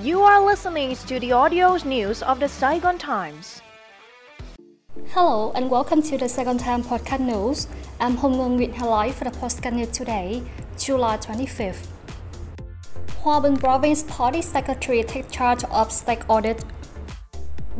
You 0.00 0.22
are 0.22 0.40
listening 0.46 0.94
to 0.94 1.18
the 1.18 1.32
audio 1.32 1.76
news 1.84 2.22
of 2.22 2.38
the 2.38 2.48
Saigon 2.48 2.98
Times. 2.98 3.60
Hello 5.08 5.50
and 5.56 5.68
welcome 5.68 6.02
to 6.02 6.16
the 6.16 6.28
Saigon 6.28 6.56
Times 6.56 6.86
Podcast 6.86 7.18
News. 7.18 7.66
I'm 7.98 8.14
Hong 8.14 8.34
Ngung 8.34 8.58
with 8.58 8.76
highlight 8.76 9.14
for 9.14 9.24
the 9.24 9.32
podcast 9.32 9.72
news 9.72 9.88
today, 9.88 10.44
July 10.78 11.16
25th. 11.16 11.88
Hòa 13.24 13.40
Bình 13.40 13.56
Province 13.56 14.04
Party 14.04 14.40
Secretary 14.40 15.02
takes 15.02 15.32
charge 15.32 15.64
of 15.64 15.90
state 15.90 16.22
audit. 16.28 16.64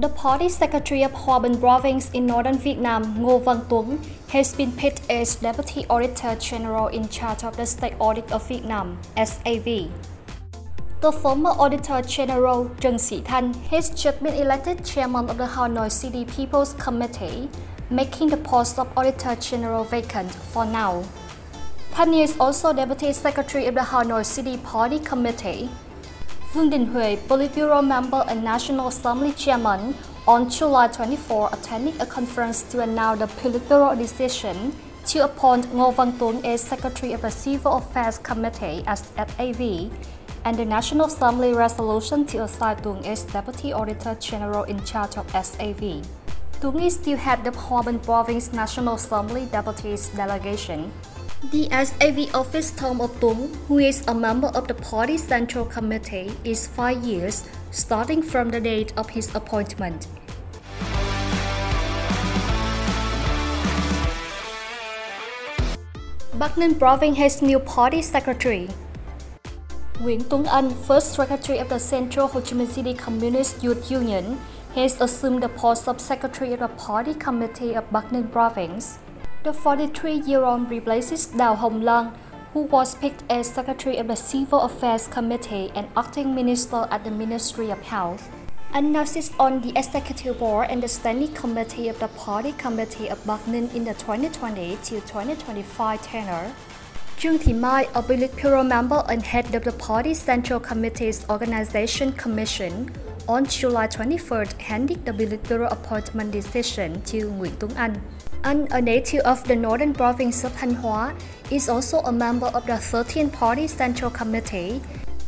The 0.00 0.08
party 0.08 0.48
secretary 0.48 1.04
of 1.04 1.12
Bình 1.12 1.60
Province 1.60 2.10
in 2.12 2.26
northern 2.26 2.58
Vietnam, 2.58 3.14
Ngô 3.14 3.44
Văn 3.44 3.60
Tuấn, 3.68 3.98
has 4.30 4.56
been 4.56 4.72
picked 4.72 5.08
as 5.08 5.36
Deputy 5.36 5.86
Auditor 5.88 6.34
General 6.40 6.88
in 6.88 7.08
charge 7.08 7.44
of 7.44 7.56
the 7.56 7.64
State 7.64 7.94
Audit 8.00 8.32
of 8.32 8.48
Vietnam, 8.48 8.98
SAV. 9.16 9.92
The 11.00 11.12
former 11.12 11.50
Auditor 11.50 12.02
General 12.02 12.68
Trần 12.80 12.98
Sĩ 12.98 13.22
Thanh 13.24 13.52
has 13.70 13.90
just 13.90 14.20
been 14.20 14.34
elected 14.34 14.84
chairman 14.84 15.28
of 15.28 15.38
the 15.38 15.46
Hanoi 15.46 15.88
City 15.88 16.24
People's 16.24 16.74
Committee, 16.74 17.48
making 17.88 18.30
the 18.30 18.36
post 18.36 18.80
of 18.80 18.88
Auditor 18.96 19.36
General 19.36 19.84
vacant 19.84 20.28
for 20.28 20.64
now. 20.64 21.04
Thanh 21.94 22.20
is 22.20 22.36
also 22.40 22.72
Deputy 22.72 23.12
Secretary 23.12 23.66
of 23.66 23.74
the 23.76 23.80
Hanoi 23.80 24.24
City 24.24 24.56
Party 24.56 24.98
Committee. 24.98 25.68
Vương 26.52 26.68
Đình 26.70 26.92
Huệ, 26.92 27.16
Politburo 27.28 27.80
member 27.80 28.24
and 28.26 28.42
National 28.42 28.88
Assembly 28.88 29.32
chairman, 29.36 29.94
on 30.26 30.50
July 30.50 30.88
24 30.88 31.50
attending 31.52 31.94
a 32.00 32.06
conference 32.06 32.62
to 32.72 32.80
announce 32.80 33.20
the 33.20 33.26
Politburo 33.40 33.96
decision 33.96 34.72
to 35.06 35.20
appoint 35.20 35.64
Ngô 35.72 35.94
Văn 35.94 36.12
Tuấn 36.18 36.44
as 36.44 36.60
Secretary 36.60 37.12
of 37.12 37.22
the 37.22 37.30
Civil 37.30 37.76
Affairs 37.76 38.18
Committee 38.18 38.82
as 38.86 39.12
SAV 39.16 39.92
and 40.48 40.56
the 40.56 40.64
National 40.64 41.08
Assembly 41.08 41.52
resolution 41.52 42.24
to 42.24 42.42
assign 42.42 42.76
Tuấn 42.76 43.04
as 43.04 43.22
Deputy 43.24 43.70
Auditor 43.70 44.16
General 44.18 44.64
in 44.64 44.82
charge 44.82 45.18
of 45.18 45.28
SAV. 45.28 46.00
Tuấn 46.60 46.80
is 46.86 46.94
still 46.94 47.18
head 47.18 47.44
Hòa 47.44 47.82
Bình 47.82 47.98
Province 47.98 48.56
National 48.56 48.94
Assembly 48.94 49.46
Deputies 49.52 50.08
Delegation. 50.16 50.90
The 51.52 51.68
SAV 51.68 52.34
office 52.34 52.70
term 52.70 53.02
of 53.02 53.10
Tuấn, 53.20 53.54
who 53.68 53.78
is 53.78 54.02
a 54.08 54.14
member 54.14 54.48
of 54.48 54.66
the 54.68 54.74
party 54.74 55.18
central 55.18 55.66
committee, 55.66 56.32
is 56.44 56.66
five 56.66 57.04
years, 57.04 57.44
starting 57.70 58.22
from 58.22 58.48
the 58.48 58.60
date 58.60 58.94
of 58.96 59.10
his 59.10 59.34
appointment. 59.34 60.06
Ninh 66.56 66.78
Province 66.78 67.18
has 67.18 67.42
new 67.42 67.58
party 67.58 68.00
secretary. 68.00 68.68
Nguyễn 70.00 70.20
Tuấn 70.30 70.44
Anh, 70.44 70.70
first 70.70 71.14
secretary 71.16 71.58
of 71.58 71.68
the 71.68 71.78
Central 71.78 72.28
Ho 72.28 72.40
Chi 72.40 72.56
Minh 72.56 72.68
City 72.68 72.94
Communist 72.94 73.64
Youth 73.64 73.90
Union, 73.90 74.38
has 74.74 75.00
assumed 75.00 75.42
the 75.42 75.48
post 75.48 75.88
of 75.88 76.00
secretary 76.00 76.52
of 76.52 76.60
the 76.60 76.68
party 76.68 77.14
committee 77.14 77.74
of 77.74 77.84
Bắc 77.90 78.12
Ninh 78.12 78.30
Province. 78.32 78.98
The 79.42 79.50
43-year-old 79.50 80.70
replaces 80.70 81.26
Đào 81.34 81.56
Hồng 81.56 81.82
Lan, 81.82 82.12
who 82.54 82.68
was 82.70 82.94
picked 82.94 83.24
as 83.28 83.50
secretary 83.50 83.96
of 83.96 84.06
the 84.06 84.14
Civil 84.14 84.60
Affairs 84.60 85.08
Committee 85.08 85.72
and 85.74 85.88
acting 85.96 86.32
minister 86.32 86.86
at 86.92 87.02
the 87.02 87.10
Ministry 87.10 87.70
of 87.70 87.82
Health. 87.82 88.30
And 88.72 88.92
now 88.92 89.04
sits 89.04 89.32
on 89.40 89.60
the 89.62 89.72
executive 89.76 90.38
board 90.38 90.68
and 90.70 90.80
the 90.80 90.88
standing 90.88 91.34
committee 91.34 91.88
of 91.88 91.98
the 91.98 92.08
party 92.08 92.52
committee 92.52 93.10
of 93.10 93.26
Bắc 93.26 93.40
Ninh 93.46 93.74
in 93.74 93.84
the 93.84 93.94
2020 93.94 94.76
to 94.76 95.00
2025 95.00 96.02
tenure. 96.02 96.52
Trương 97.20 97.38
Thị 97.38 97.52
Mai, 97.52 97.86
a 97.94 98.02
Politburo 98.02 98.62
member 98.62 99.02
and 99.08 99.22
head 99.22 99.44
of 99.54 99.64
the 99.64 99.72
party 99.72 100.14
central 100.14 100.60
committee's 100.60 101.24
organization 101.28 102.12
commission, 102.12 102.72
on 103.26 103.44
July 103.44 103.88
23rd 103.88 104.46
handed 104.58 105.04
the 105.04 105.12
Politburo 105.12 105.68
appointment 105.68 106.32
decision 106.32 107.00
to 107.06 107.18
Nguyễn 107.18 107.50
Tuấn 107.58 107.74
Anh. 107.76 107.94
Anh, 108.42 108.66
a 108.70 108.80
native 108.80 109.20
of 109.24 109.42
the 109.48 109.56
northern 109.56 109.92
province 109.92 110.44
of 110.44 110.52
Thanh 110.52 111.12
is 111.50 111.68
also 111.68 111.98
a 111.98 112.12
member 112.12 112.46
of 112.54 112.64
the 112.66 112.78
13th 112.78 113.32
Party 113.32 113.66
Central 113.66 114.10
Committee, 114.12 114.80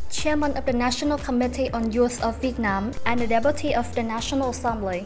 chairman 0.09 0.53
of 0.57 0.65
the 0.65 0.73
National 0.73 1.17
Committee 1.17 1.69
on 1.73 1.91
Youth 1.91 2.23
of 2.23 2.41
Vietnam, 2.41 2.91
and 3.05 3.19
a 3.19 3.27
deputy 3.27 3.75
of 3.75 3.93
the 3.95 4.03
National 4.03 4.51
Assembly. 4.51 5.05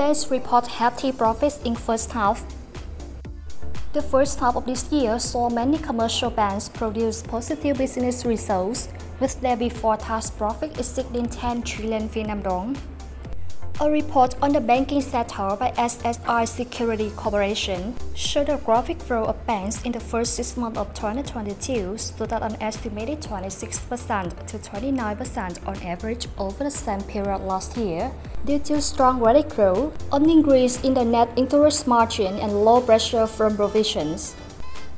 Banks 0.00 0.30
report 0.30 0.66
healthy 0.66 1.12
profits 1.12 1.60
in 1.62 1.74
first 1.74 2.10
half. 2.12 2.42
The 3.92 4.00
first 4.00 4.40
half 4.40 4.56
of 4.56 4.64
this 4.64 4.90
year 4.90 5.18
saw 5.18 5.50
many 5.50 5.76
commercial 5.76 6.30
banks 6.30 6.70
produce 6.70 7.22
positive 7.22 7.76
business 7.76 8.24
results, 8.24 8.88
with 9.20 9.38
their 9.42 9.58
before 9.58 9.98
tax 9.98 10.30
profit 10.30 10.78
exceeding 10.78 11.26
10 11.26 11.60
trillion 11.64 12.08
Vietnam 12.08 12.40
dong. 12.40 12.78
A 13.82 13.90
report 13.90 14.36
on 14.40 14.54
the 14.54 14.60
banking 14.62 15.02
sector 15.02 15.54
by 15.60 15.70
SSI 15.72 16.48
Security 16.48 17.10
Corporation 17.10 17.94
showed 18.14 18.46
the 18.46 18.56
graphic 18.56 19.06
growth 19.06 19.28
of 19.28 19.46
banks 19.46 19.82
in 19.82 19.92
the 19.92 20.00
first 20.00 20.32
six 20.32 20.56
months 20.56 20.78
of 20.78 20.94
2022 20.94 21.98
stood 21.98 22.32
at 22.32 22.42
an 22.42 22.56
estimated 22.62 23.20
26% 23.20 24.46
to 24.46 24.58
29% 24.58 25.68
on 25.68 25.76
average 25.82 26.26
over 26.38 26.64
the 26.64 26.70
same 26.70 27.02
period 27.02 27.40
last 27.42 27.76
year, 27.76 28.10
due 28.44 28.58
to 28.58 28.80
strong 28.80 29.20
credit 29.20 29.48
growth, 29.48 29.92
an 30.12 30.28
increase 30.28 30.82
in 30.82 30.94
the 30.94 31.04
net 31.04 31.28
interest 31.36 31.86
margin, 31.86 32.38
and 32.40 32.64
low 32.64 32.80
pressure 32.80 33.26
from 33.26 33.56
provisions. 33.56 34.34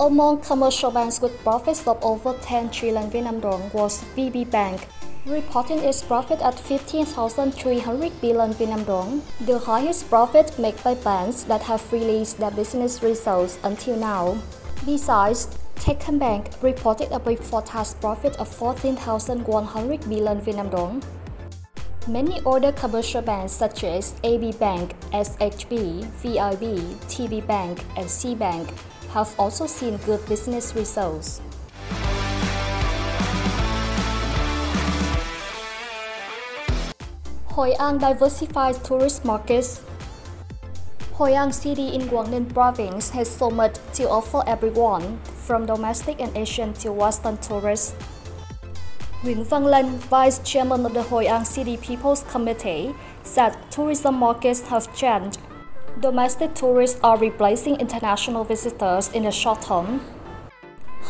Among 0.00 0.40
commercial 0.40 0.90
banks 0.90 1.20
with 1.20 1.38
profits 1.42 1.86
of 1.86 2.02
over 2.02 2.34
10 2.42 2.70
trillion 2.70 3.10
Vietnam 3.10 3.40
dong 3.40 3.70
was 3.72 4.02
VPBank, 4.16 4.80
reporting 5.26 5.78
its 5.78 6.02
profit 6.02 6.40
at 6.40 6.58
15,300 6.58 8.20
billion 8.20 8.52
Vietnam 8.52 8.84
dong, 8.84 9.22
the 9.42 9.58
highest 9.58 10.08
profit 10.08 10.58
made 10.58 10.82
by 10.82 10.94
banks 10.94 11.44
that 11.44 11.62
have 11.62 11.92
released 11.92 12.38
their 12.38 12.50
business 12.50 13.02
results 13.02 13.58
until 13.62 13.96
now. 13.96 14.36
Besides, 14.84 15.48
Techcombank 15.76 16.62
reported 16.62 17.10
a 17.12 17.18
before 17.18 17.62
tax 17.62 17.94
profit 17.94 18.36
of 18.36 18.48
14,100 18.48 20.08
billion 20.08 20.40
Vietnam 20.40 20.68
dong. 20.70 21.02
Many 22.08 22.42
other 22.44 22.72
commercial 22.72 23.22
banks 23.22 23.52
such 23.52 23.84
as 23.84 24.14
AB 24.24 24.50
Bank, 24.58 24.92
SHB, 25.12 26.02
VIB, 26.18 26.98
TPBank, 27.06 27.78
and 27.96 28.10
C 28.10 28.34
Bank 28.34 28.74
have 29.10 29.32
also 29.38 29.68
seen 29.68 29.98
good 29.98 30.18
business 30.28 30.74
results. 30.74 31.40
Hoi 37.54 37.70
An 37.78 37.98
diversifies 37.98 38.78
tourist 38.78 39.24
markets. 39.24 39.82
Hoi 41.12 41.34
An 41.34 41.52
City 41.52 41.94
in 41.94 42.08
Ninh 42.08 42.52
Province 42.52 43.10
has 43.10 43.30
so 43.30 43.48
much 43.48 43.76
to 43.94 44.08
offer 44.08 44.42
everyone, 44.48 45.20
from 45.46 45.66
domestic 45.66 46.20
and 46.20 46.36
Asian 46.36 46.72
to 46.82 46.90
Western 46.90 47.36
tourists. 47.38 47.94
Nguyễn 49.22 49.44
Văn 49.44 49.66
Lân, 49.66 49.98
Vice 50.10 50.40
Chairman 50.44 50.84
of 50.84 50.94
the 50.94 51.02
Hoi 51.02 51.26
An 51.26 51.44
City 51.44 51.76
People's 51.76 52.24
Committee, 52.32 52.92
said 53.22 53.54
tourism 53.70 54.16
markets 54.16 54.62
have 54.62 54.92
changed. 54.96 55.38
Domestic 56.00 56.54
tourists 56.54 56.98
are 57.04 57.16
replacing 57.16 57.76
international 57.76 58.42
visitors 58.42 59.12
in 59.12 59.22
the 59.22 59.30
short 59.30 59.62
term. 59.62 60.00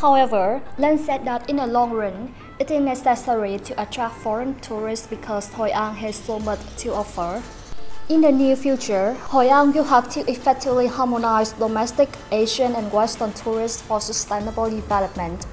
However, 0.00 0.60
Lân 0.78 0.98
said 0.98 1.24
that 1.24 1.48
in 1.48 1.56
the 1.56 1.66
long 1.66 1.92
run, 1.92 2.34
it 2.58 2.70
is 2.70 2.82
necessary 2.82 3.58
to 3.58 3.82
attract 3.82 4.16
foreign 4.16 4.60
tourists 4.60 5.06
because 5.06 5.48
Hoi 5.54 5.70
An 5.70 5.94
has 5.94 6.16
so 6.16 6.38
much 6.38 6.60
to 6.84 6.92
offer. 6.92 7.42
In 8.10 8.20
the 8.20 8.30
near 8.30 8.56
future, 8.56 9.14
Hoi 9.30 9.48
An 9.48 9.72
will 9.72 9.84
have 9.84 10.10
to 10.10 10.20
effectively 10.30 10.86
harmonize 10.86 11.52
domestic, 11.52 12.10
Asian, 12.30 12.74
and 12.74 12.92
Western 12.92 13.32
tourists 13.32 13.80
for 13.80 14.02
sustainable 14.02 14.68
development. 14.68 15.46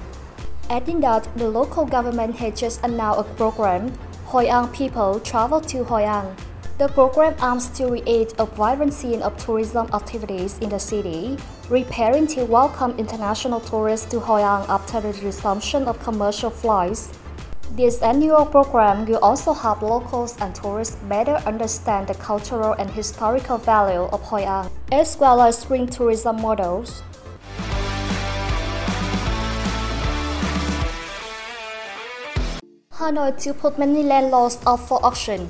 Adding 0.70 1.00
that 1.00 1.26
the 1.36 1.48
local 1.48 1.84
government 1.84 2.36
has 2.36 2.60
just 2.60 2.84
announced 2.84 3.18
a 3.18 3.34
program, 3.34 3.92
Hoi 4.26 4.44
An 4.44 4.68
People 4.68 5.18
Travel 5.18 5.60
to 5.62 5.82
Hoi 5.82 6.04
An. 6.04 6.36
The 6.78 6.86
program 6.86 7.34
aims 7.42 7.68
to 7.70 7.88
create 7.88 8.34
a 8.38 8.46
vibrant 8.46 8.94
scene 8.94 9.20
of 9.20 9.36
tourism 9.36 9.88
activities 9.92 10.58
in 10.58 10.68
the 10.68 10.78
city, 10.78 11.36
preparing 11.66 12.28
to 12.28 12.44
welcome 12.44 12.96
international 12.98 13.58
tourists 13.58 14.08
to 14.12 14.20
Hoi 14.20 14.42
An 14.42 14.64
after 14.68 15.00
the 15.00 15.12
resumption 15.24 15.88
of 15.88 15.98
commercial 15.98 16.50
flights. 16.50 17.18
This 17.72 18.00
annual 18.00 18.46
program 18.46 19.06
will 19.06 19.18
also 19.18 19.52
help 19.52 19.82
locals 19.82 20.36
and 20.40 20.54
tourists 20.54 20.94
better 21.08 21.42
understand 21.50 22.06
the 22.06 22.14
cultural 22.14 22.74
and 22.74 22.88
historical 22.90 23.58
value 23.58 24.06
of 24.12 24.22
Hoi 24.22 24.42
An, 24.42 24.70
as 24.92 25.18
well 25.18 25.42
as 25.42 25.58
spring 25.58 25.88
tourism 25.88 26.40
models. 26.40 27.02
Hanoi 33.00 33.32
to 33.42 33.54
put 33.54 33.78
many 33.78 34.02
land 34.02 34.30
laws 34.30 34.58
up 34.66 34.78
for 34.80 35.00
auction. 35.02 35.48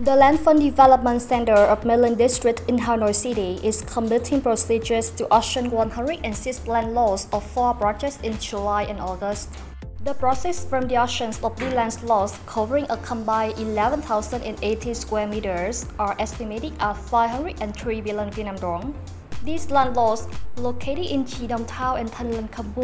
The 0.00 0.14
Land 0.14 0.38
Fund 0.40 0.60
Development 0.60 1.20
Center 1.20 1.54
of 1.54 1.82
Linh 1.86 2.14
District 2.14 2.60
in 2.68 2.76
Hanoi 2.76 3.14
City 3.14 3.58
is 3.64 3.80
completing 3.80 4.42
procedures 4.42 5.08
to 5.12 5.26
auction 5.30 5.70
106 5.70 6.66
land 6.66 6.92
lots 6.92 7.26
of 7.32 7.42
four 7.42 7.72
projects 7.72 8.20
in 8.20 8.36
July 8.38 8.82
and 8.82 9.00
August. 9.00 9.48
The 10.04 10.12
process 10.12 10.62
from 10.62 10.88
the 10.88 10.96
auctions 10.96 11.40
of 11.42 11.56
the 11.56 11.70
land 11.70 11.96
lots 12.04 12.38
covering 12.44 12.84
a 12.90 12.98
combined 12.98 13.58
11,080 13.58 14.92
square 14.92 15.26
meters 15.26 15.86
are 15.98 16.14
estimated 16.18 16.74
at 16.80 16.98
503 16.98 18.00
billion 18.02 18.30
Vietnam 18.30 18.56
dong. 18.56 18.94
These 19.42 19.70
land 19.70 19.96
lots, 19.96 20.28
located 20.56 21.06
in 21.06 21.24
Chi 21.24 21.46
Dong 21.46 21.64
Town 21.64 21.96
and 21.98 22.12
Linh 22.30 22.48
Kham 22.48 22.74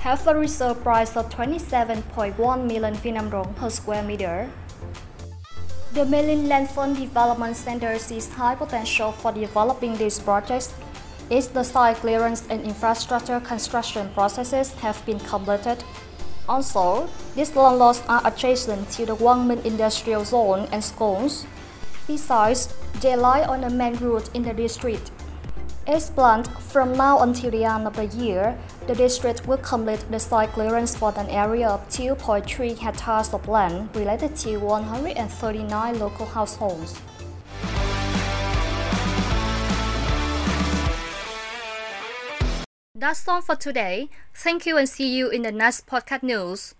have 0.00 0.26
a 0.26 0.34
reserve 0.34 0.82
price 0.82 1.16
of 1.16 1.30
27.1 1.30 2.66
million 2.66 2.94
Vietnam 2.94 3.30
dong 3.30 3.54
per 3.54 3.70
square 3.70 4.02
meter. 4.02 4.50
The 5.92 6.04
Land 6.04 6.70
Fund 6.70 6.96
Development 6.96 7.54
Center 7.54 7.98
sees 7.98 8.28
high 8.28 8.56
potential 8.56 9.12
for 9.12 9.30
developing 9.30 9.96
these 9.96 10.18
projects 10.18 10.74
as 11.30 11.46
the 11.48 11.62
site 11.62 11.98
clearance 11.98 12.48
and 12.50 12.62
infrastructure 12.62 13.38
construction 13.38 14.10
processes 14.12 14.74
have 14.82 14.98
been 15.06 15.20
completed. 15.20 15.84
Also, 16.48 17.08
these 17.36 17.54
land 17.54 17.78
lots 17.78 18.02
are 18.08 18.26
adjacent 18.26 18.90
to 18.90 19.06
the 19.06 19.14
Quang 19.14 19.48
Industrial 19.64 20.24
Zone 20.24 20.66
and 20.72 20.82
schools. 20.82 21.46
Besides, 22.08 22.74
they 23.00 23.14
lie 23.14 23.44
on 23.44 23.62
a 23.62 23.70
main 23.70 23.94
route 23.98 24.28
in 24.34 24.42
the 24.42 24.52
district. 24.52 25.12
As 25.86 26.10
planned, 26.10 26.46
from 26.46 26.92
now 26.92 27.18
until 27.22 27.50
the 27.50 27.64
end 27.64 27.88
of 27.88 27.96
the 27.96 28.06
year, 28.06 28.56
the 28.86 28.94
district 28.94 29.48
will 29.48 29.58
complete 29.58 30.04
the 30.12 30.20
site 30.20 30.52
clearance 30.52 30.96
for 30.96 31.12
an 31.18 31.28
area 31.28 31.68
of 31.68 31.80
2.3 31.88 32.78
hectares 32.78 33.34
of 33.34 33.48
land 33.48 33.88
related 33.96 34.36
to 34.36 34.58
139 34.58 35.98
local 35.98 36.26
households. 36.26 37.00
That's 42.94 43.26
all 43.26 43.42
for 43.42 43.56
today. 43.56 44.08
Thank 44.32 44.64
you 44.66 44.76
and 44.76 44.88
see 44.88 45.12
you 45.12 45.30
in 45.30 45.42
the 45.42 45.50
next 45.50 45.88
podcast 45.88 46.22
news. 46.22 46.76